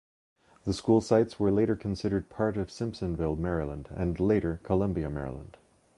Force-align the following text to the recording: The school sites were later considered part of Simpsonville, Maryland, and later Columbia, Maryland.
The 0.65 0.73
school 0.73 0.99
sites 0.99 1.39
were 1.39 1.51
later 1.51 1.75
considered 1.75 2.27
part 2.31 2.57
of 2.57 2.69
Simpsonville, 2.71 3.37
Maryland, 3.37 3.87
and 3.95 4.19
later 4.19 4.59
Columbia, 4.63 5.11
Maryland. 5.11 5.57